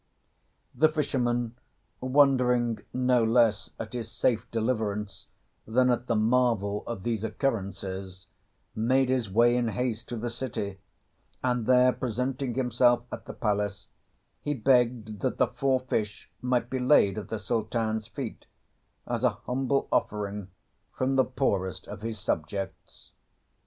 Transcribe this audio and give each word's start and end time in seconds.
The 0.73 0.89
fisherman, 0.89 1.53
wondering 1.99 2.79
no 2.91 3.23
less 3.23 3.69
at 3.79 3.93
his 3.93 4.09
safe 4.09 4.49
deliverance 4.49 5.27
than 5.67 5.91
at 5.91 6.07
the 6.07 6.15
marvel 6.15 6.83
of 6.87 7.03
these 7.03 7.23
occurrences, 7.23 8.25
made 8.75 9.09
his 9.09 9.29
way 9.29 9.55
in 9.55 9.67
haste 9.67 10.09
to 10.09 10.17
the 10.17 10.31
city; 10.31 10.79
and 11.43 11.67
there 11.67 11.93
presenting 11.93 12.55
himself 12.55 13.03
at 13.11 13.25
the 13.25 13.33
palace 13.33 13.89
he 14.41 14.55
begged 14.55 15.19
that 15.19 15.37
the 15.37 15.45
four 15.45 15.81
fish 15.81 16.31
might 16.41 16.67
be 16.67 16.79
laid 16.79 17.19
at 17.19 17.29
the 17.29 17.37
Sultan's 17.37 18.07
feet, 18.07 18.47
as 19.05 19.23
a 19.23 19.37
humble 19.45 19.87
offering 19.91 20.47
from 20.91 21.15
the 21.15 21.25
poorest 21.25 21.85
of 21.87 22.01
his 22.01 22.17
subjects. 22.17 23.11